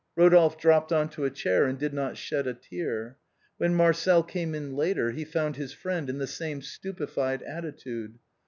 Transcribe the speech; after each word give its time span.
Eodolphe 0.17 0.57
dropped 0.59 0.91
on 0.91 1.07
to 1.09 1.25
a 1.25 1.29
chair 1.29 1.67
and 1.67 1.77
did 1.77 1.93
not 1.93 2.17
shed 2.17 2.47
a 2.47 2.55
tear. 2.55 3.17
When 3.59 3.75
Marcel 3.75 4.23
came 4.23 4.55
in 4.55 4.75
later 4.75 5.11
he 5.11 5.23
found 5.23 5.57
his 5.57 5.73
friend 5.73 6.09
in 6.09 6.17
the 6.17 6.25
same 6.25 6.63
stupefied 6.63 7.43
attitude. 7.43 8.17